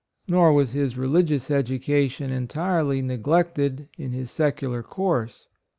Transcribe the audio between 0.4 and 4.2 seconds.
was his religious education entirely neg lected in